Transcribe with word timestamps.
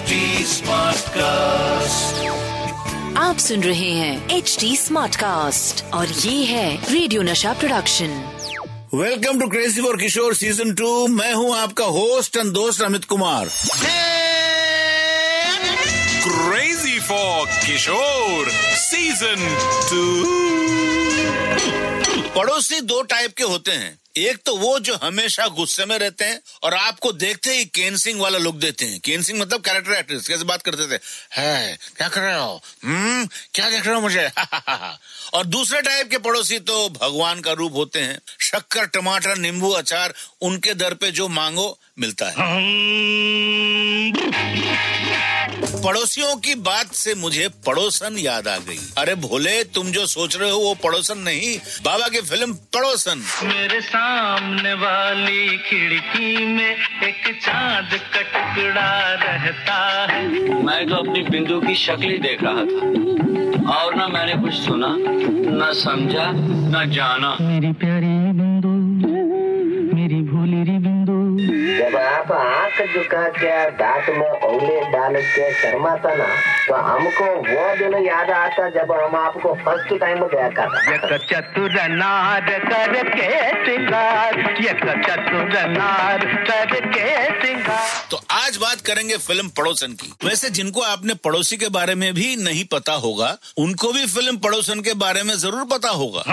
HD 0.00 0.16
Smartcast. 0.50 2.20
आप 3.18 3.38
सुन 3.38 3.62
रहे 3.62 3.90
हैं 3.92 4.36
एच 4.36 4.56
डी 4.60 4.76
स्मार्ट 4.76 5.16
कास्ट 5.16 5.82
और 5.94 6.08
ये 6.08 6.44
है 6.44 6.92
radio 6.92 7.22
Nasha 7.22 7.52
production 7.52 8.14
welcome 8.94 9.40
to 9.40 9.46
crazy 9.48 9.82
for 9.82 9.96
Kishore 9.96 10.34
season 10.34 10.72
two 10.74 11.06
मैं 11.06 11.32
हूँ 11.34 11.54
आपका 11.56 11.84
होस्ट 11.98 12.36
एंड 12.36 12.52
दोस्त 12.52 12.82
Amit 12.82 13.04
Kumar. 13.04 13.48
Crazy 16.24 16.98
for 17.00 17.46
Kishore 17.66 18.48
Season 18.80 19.40
2 19.92 20.02
पड़ोसी 22.36 22.80
दो 22.80 23.02
टाइप 23.02 23.34
के 23.36 23.44
होते 23.44 23.70
हैं। 23.70 23.99
एक 24.16 24.38
तो 24.46 24.56
वो 24.56 24.80
जो 24.80 24.98
हमेशा 25.02 25.46
गुस्से 25.46 25.84
में 25.84 25.98
रहते 25.98 26.24
हैं 26.24 26.40
और 26.62 26.74
आपको 26.74 27.12
देखते 27.12 27.50
ही 27.50 27.64
केन 27.64 27.96
सिंह 27.96 28.20
वाला 28.20 28.38
लुक 28.38 28.56
देते 28.56 28.84
हैं। 28.84 29.00
केन 29.00 29.22
सिंह 29.22 29.40
मतलब 29.40 29.60
कैरेक्टर 29.60 29.92
एक्ट्रेस 29.92 30.28
कैसे 30.28 30.44
बात 30.44 30.62
करते 30.62 30.98
थे? 30.98 31.00
है, 31.32 31.78
क्या 31.96 32.08
कर 32.08 32.20
रहे 32.20 32.34
हो? 32.34 32.62
हम्म 32.84 33.28
क्या 33.54 33.70
देख 33.70 33.86
रहे 33.86 33.94
हो 33.94 34.00
मुझे? 34.00 34.30
और 35.34 35.44
दूसरे 35.44 35.82
टाइप 35.82 36.10
के 36.10 36.18
पड़ोसी 36.18 36.58
तो 36.58 36.88
भगवान 36.88 37.40
का 37.40 37.52
रूप 37.52 37.74
होते 37.74 38.00
हैं। 38.00 38.18
शक्कर, 38.40 38.86
टमाटर, 38.86 39.36
नींबू, 39.36 39.70
अचार, 39.70 40.14
उनके 40.40 40.74
दर 40.74 40.94
पे 40.94 41.10
जो 41.10 41.28
मांगो, 41.28 41.78
मिलता 41.98 42.26
है। 42.26 42.34
पड़ोसियों 45.60 46.34
की 46.36 46.54
बात 46.54 46.92
से 46.94 47.14
मुझे 47.14 47.48
पड़ोसन 47.66 48.16
याद 48.18 48.48
आ 48.48 48.56
गई। 48.58 48.78
अरे 48.98 49.14
भोले 49.14 49.62
तुम 49.64 49.86
जो 49.86 50.06
सोच 50.06 50.36
रहे 50.36 50.50
हो 50.50 50.58
वो 50.58 50.74
पड़ोसन 50.74 51.18
नहीं 51.18 51.56
बाबा 51.84 52.08
की 52.08 52.20
फ़िल्म 52.20 52.52
पड़ोसन। 52.74 53.22
मेरे 53.44 53.80
सामने 53.80 54.72
वाली 54.74 55.58
खिड़की 55.58 56.46
में 56.46 56.76
एक 57.02 57.40
चाँद 57.42 57.98
का 58.14 58.22
टुकड़ा 58.22 58.90
रहता 59.14 59.78
है। 60.12 60.22
मैं 60.64 60.88
तो 60.88 60.94
अपनी 60.94 61.22
बिंदु 61.22 61.60
की 61.60 61.74
शक्ल 61.74 62.10
ही 62.10 62.18
देख 62.18 62.42
रहा 62.42 62.64
था। 62.64 63.74
और 63.74 63.94
ना 63.94 64.08
मैंने 64.08 64.34
कुछ 64.42 64.54
सुना 64.54 64.94
ना 65.56 65.72
समझा 65.72 66.30
ना 66.70 66.84
जाना। 66.84 67.36
मेरी 67.40 67.72
प्यारी 67.72 68.06
आप 72.20 72.32
आँख 72.32 72.80
झुका 72.94 73.22
के 73.34 73.50
दांत 73.76 74.08
में 74.16 74.30
उंगली 74.46 74.80
डाल 74.92 75.14
के 75.26 75.44
शर्माता 75.60 76.14
ना 76.14 76.26
तो 76.66 76.74
हमको 76.86 77.26
वो 77.36 77.62
दिन 77.76 77.94
याद 78.06 78.30
आता 78.30 78.68
जब 78.70 78.92
हम 78.92 79.14
आपको 79.16 79.52
फ़र्स्ट 79.64 79.94
टाइम 80.00 80.18
देखा 80.34 80.66
था 80.66 81.16
चतुर 81.30 81.78
नार 81.92 82.50
करके 82.66 83.30
सिंगार 83.64 84.36
चतुर 85.06 85.56
नार 85.70 86.26
करके 86.50 87.06
सिंगार 87.40 87.88
तो 88.10 88.20
आज 88.40 88.56
बात 88.56 88.80
करेंगे 88.86 89.16
फ़िल्म 89.18 89.48
पड़ोसन 89.56 89.92
की। 90.02 90.12
वैसे 90.24 90.50
जिनको 90.50 90.80
आपने 90.82 91.14
पड़ोसी 91.24 91.56
के 91.56 91.68
बारे 91.70 91.94
में 91.94 92.12
भी 92.14 92.34
नहीं 92.42 92.64
पता 92.72 92.92
होगा 93.06 93.36
उनको 93.58 93.92
भी 93.92 94.06
फ़िल्म 94.08 94.36
पड़ोसन 94.44 94.80
के 94.80 94.94
बारे 95.06 95.22
में 95.22 95.34
ज़रूर 95.38 95.64
पता 95.72 95.90
होगा। 96.02 96.24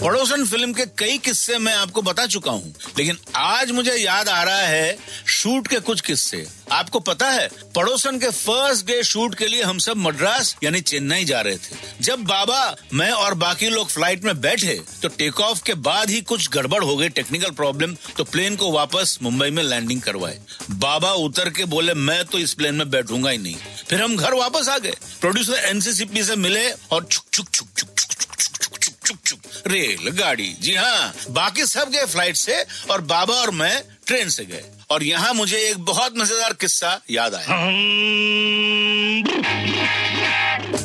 पड़ोसन 0.00 0.44
फ़िल्म 0.44 0.72
के 0.72 0.84
कई 0.98 1.16
किस्से 1.18 1.56
मैं 1.58 1.72
आपको 1.74 2.02
बता 2.02 2.26
चुका 2.26 2.50
हूँ, 2.50 2.74
लेकिन 2.98 3.16
आज 3.36 3.70
मुझे 3.70 3.94
याद 3.94 4.28
आ 4.28 4.42
रहा 4.42 4.60
है 4.62 4.96
शूट 5.28 5.66
के 5.68 5.78
कुछ 5.78 6.00
किस्से। 6.00 6.46
आपको 6.72 7.00
पता 7.00 7.30
है, 7.30 7.48
पड़ोसन 7.74 8.18
के 8.18 8.30
फ़र्स्ट 8.30 8.86
डे 8.86 9.02
शूट 9.04 9.34
के 9.34 9.46
लिए 9.46 9.62
हम 9.62 9.78
सब 9.78 9.96
मद्रास, 9.96 10.54
यानी 10.64 10.80
चेन्नई 10.82 11.24
जा 11.24 11.40
रहे 11.40 11.56
थे। 11.56 11.76
जब 12.00 12.22
बाबा, 12.24 12.76
मैं 12.94 13.10
और 13.10 13.34
बाकी 13.36 13.68
लोग 13.68 13.88
फ़्लाइट 13.90 14.24
में 14.24 14.40
बैठे 14.40 14.80
तो 15.02 15.08
टेक 15.08 15.40
ऑफ़ 15.40 15.62
के 15.62 15.74
बाद 15.82 16.10
ही 16.10 16.20
कुछ 16.22 16.48
गड़बड़ 16.50 16.82
हो 16.84 16.96
गई 16.96 17.08
टेक्निकल 17.10 17.50
प्रॉब्लम 17.52 17.94
तो 18.16 18.24
प्लेन 18.26 18.56
को 18.56 18.70
वापस 18.72 19.18
मुंबई 19.22 19.50
में 19.50 19.62
लैंडिंग 19.62 20.00
करवाए। 20.00 20.38
बाबा 20.70 21.12
उतर 21.24 21.50
के 21.50 21.64
बोले, 21.66 21.94
मैं 21.94 22.24
तो 22.24 22.38
इस 22.38 22.54
प्लेन 22.54 22.74
में 22.74 22.90
बैठूँगा 22.90 23.30
ही 23.30 23.38
नहीं। 23.38 23.56
फिर 23.88 24.02
हम 24.02 24.16
घर 24.16 24.34
वापस 24.34 24.68
आ 24.68 24.78
गए। 24.78 24.94
प्रोड्यूसर 25.20 25.64
एनसीसीपी 25.66 26.24
से 26.24 26.36
मिले 26.36 26.70
और 26.70 27.04
छुक 27.04 27.24
छुक 27.32 27.48
छुक 27.48 27.68
छुक 27.76 27.88
रेल 29.68 30.10
गाड़ी 30.18 30.48
जी 30.60 30.74
हाँ 30.74 31.14
बाकी 31.30 31.66
सब 31.66 31.90
गए 31.90 32.04
फ़्लाइट 32.06 32.36
से 32.36 32.62
और 32.90 33.00
बाबा 33.06 33.34
और 33.34 33.50
मैं 33.52 33.82
ट्रेन 34.06 34.28
से 34.30 34.44
गए। 34.44 34.64
और 34.90 35.02
यहाँ 35.04 35.32
मुझे 35.34 35.56
एक 35.60 35.78
बहुत 35.84 36.16
मज़ेदार 36.18 36.52
किस्सा 36.52 37.00
याद 37.10 37.34
आया। 37.34 37.56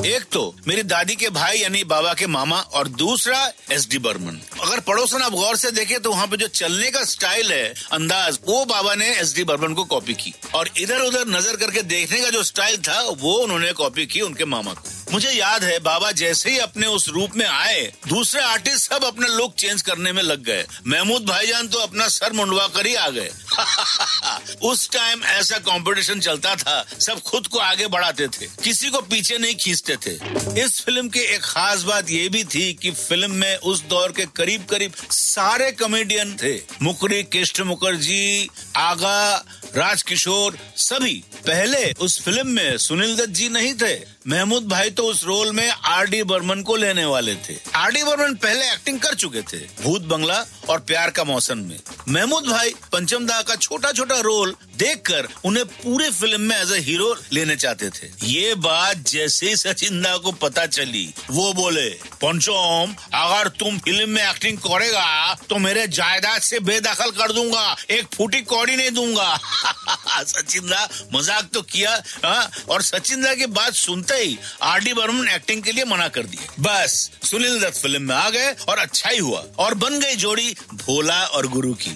एक 0.05 0.23
तो 0.31 0.41
मेरी 0.67 0.83
दादी 0.83 1.15
के 1.15 1.29
भाई 1.29 1.57
यानी 1.57 1.83
बाबा 1.85 2.13
के 2.13 2.27
मामा 2.27 2.59
और 2.73 2.87
दूसरा 2.89 3.37
एस 3.71 3.87
डी 3.89 3.97
बर्मन। 3.99 4.39
अगर 4.61 4.79
पड़ोसन 4.79 5.21
आप 5.21 5.31
गौर 5.33 5.55
से 5.57 5.71
देखें 5.71 5.99
तो 5.99 6.11
वहाँ 6.11 6.27
पे 6.27 6.37
जो 6.37 6.47
चलने 6.49 6.89
का 6.91 7.03
स्टाइल 7.05 7.51
है, 7.51 7.73
अंदाज, 7.91 8.39
वो 8.45 8.65
बाबा 8.65 8.95
ने 8.95 9.09
एस 9.11 9.35
डी 9.35 9.43
बर्मन 9.43 9.73
को 9.73 9.83
कॉपी 9.85 10.13
की। 10.15 10.33
और 10.55 10.69
इधर 10.77 11.01
उधर 11.01 11.27
नज़र 11.29 11.55
करके 11.55 11.81
देखने 11.83 12.21
का 12.21 12.29
जो 12.29 12.43
स्टाइल 12.43 12.77
था, 12.79 12.99
वो 13.01 13.33
उन्होंने 13.35 13.71
कॉपी 13.73 14.05
की 14.05 14.21
उनके 14.21 14.45
मामा 14.45 14.73
को। 14.73 14.92
मुझे 15.13 15.31
याद 15.31 15.63
है, 15.63 15.77
बाबा 15.79 16.11
जैसे 16.11 16.49
ही 16.49 16.57
अपने 16.57 16.87
उस 16.87 17.07
रूप 17.09 17.35
में 17.35 17.45
आए, 17.45 17.81
दूसरे 18.07 18.41
आर्टिस्ट 18.41 18.91
सब 18.91 19.03
अपना 19.03 19.27
लुक 19.27 19.53
चेंज 19.55 19.81
करने 19.81 20.11
में 20.11 20.21
लग 20.23 20.43
गए। 20.43 20.65
महमूद 20.87 21.25
भाईजान 21.25 21.67
तो 21.67 21.79
अपना 21.79 22.07
सर 22.07 22.33
मुंडवा 22.33 22.67
कर 22.67 22.85
ही 22.85 22.95
आ 22.95 23.09
गए। 23.09 23.29
उस 24.61 24.89
टाइम 24.89 25.23
ऐसा 25.23 25.57
कंपटीशन 25.57 26.19
चलता 26.19 26.55
था, 26.55 26.85
सब 26.99 27.21
खुद 27.21 27.47
को 27.47 27.59
आगे 27.59 27.87
बढ़ाते 27.87 28.27
थे, 28.27 28.47
किसी 28.63 28.89
को 28.89 29.01
पीछे 29.01 29.37
नहीं 29.37 29.55
खींचते 29.55 29.97
थे। 29.97 30.15
इस 30.61 30.81
फ़िल्म 30.85 31.09
की 31.09 31.19
एक 31.19 31.41
खास 31.43 31.83
बात 31.83 32.09
ये 32.09 32.29
भी 32.29 32.43
थी 32.43 32.73
कि 32.73 32.91
फ़िल्म 32.91 33.31
में 33.31 33.57
उस 33.57 33.83
दौर 33.83 34.11
के 34.11 34.25
करीब 34.25 34.65
करीब 34.65 34.93
सारे 35.11 35.71
कॉमेडियन 35.71 36.35
थे। 36.43 36.55
मुकरी 36.81 37.23
कृष्ण 37.23 37.63
मुखर्जी, 37.63 38.49
आगा, 38.75 39.45
राजकिशोर, 39.75 40.57
सभी। 40.77 41.23
पहले 41.47 41.91
उस 41.91 42.21
फ़िल्म 42.21 42.47
में 42.47 42.77
सुनील 42.77 43.15
दत्त 43.15 43.29
जी 43.29 43.49
नहीं 43.49 43.73
थे। 43.73 43.93
महमूद 44.27 44.67
भाई 44.67 44.89
तो 44.89 45.03
उस 45.03 45.23
रोल 45.23 45.51
में 45.51 45.69
आर 45.69 46.05
डी 46.07 46.23
बर्मन 46.23 46.61
को 46.61 46.75
लेने 46.75 47.05
वाले 47.05 47.35
थे। 47.35 47.57
आर 47.75 47.91
डी 47.91 48.03
बर्मन 48.03 48.35
पहले 48.35 48.71
एक्टिंग 48.71 48.99
कर 48.99 49.15
चुके 49.15 49.41
थे, 49.41 49.57
भूत 49.83 50.01
बंगला 50.01 50.45
और 50.69 50.79
प्यार 50.79 51.09
का 51.09 51.23
मौसम 51.23 51.57
में। 51.57 51.79
महमूद 52.09 52.43
भाई 52.43 52.73
पंचम 52.91 53.25
दा 53.25 53.41
का 53.43 53.55
छोटा 53.57 53.91
छोटा 53.91 54.19
रोल 54.21 54.55
देखकर 54.77 55.27
उन्हें 55.45 55.65
पूरे 55.67 56.09
फ़िल्म 56.11 56.41
में 56.41 56.55
एज 56.55 56.71
ए 56.73 56.79
हीरो 56.81 57.15
लेने 57.33 57.55
चाहते 57.55 57.89
थे। 57.89 58.07
ये 58.23 58.53
बात 58.57 58.97
जैसे 59.09 59.49
ही 59.49 59.55
सचिन 59.57 60.01
दा 60.01 60.15
को 60.17 60.31
पता 60.33 60.65
चली, 60.67 61.13
वो 61.31 61.53
बोले 61.53 61.89
पंचोम 62.21 62.93
अगर 63.15 63.47
तुम 63.59 63.77
फ़िल्म 63.79 64.09
में 64.09 64.21
एक्टिंग 64.21 64.57
करेगा 64.59 65.33
तो 65.49 65.57
मेरे 65.57 65.87
जायदाद 65.89 66.41
से 66.41 66.59
बेदखल 66.61 67.11
कर 67.11 67.31
दूँगा, 67.33 67.75
एक 67.91 68.07
फूटी 68.15 68.41
कौड़ी 68.43 68.75
नहीं 68.75 68.91
दूँगा। 68.91 69.35
सचिन 70.23 70.67
दा 70.67 70.87
मज़ाक 71.13 71.49
तो 71.53 71.61
किया 71.63 71.91
हाँ? 72.25 72.49
और 72.69 72.81
सचिन 72.83 73.21
दा 73.21 73.33
की 73.35 73.45
बात 73.47 73.73
सुनते 73.75 74.15
ही 74.15 74.37
आर 74.63 74.79
डी 74.79 74.93
बर्मन 74.93 75.27
एक्टिंग 75.29 75.63
के 75.63 75.71
लिए 75.71 75.85
मना 75.85 76.07
कर 76.07 76.23
दिए 76.23 76.47
बस, 76.59 77.11
सुनील 77.23 77.59
दत्त 77.61 77.81
फ़िल्म 77.81 78.01
में 78.03 78.15
आ 78.15 78.29
गए 78.29 78.51
और 78.69 78.77
अच्छा 78.79 79.09
ही 79.09 79.17
हुआ, 79.19 79.43
और 79.59 79.73
बन 79.75 79.99
गई 79.99 80.15
जोड़ी 80.15 80.55
भोला 80.75 81.23
और 81.25 81.47
गुरु 81.49 81.73
की। 81.75 81.95